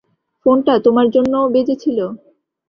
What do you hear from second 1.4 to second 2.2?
বেজেছিল?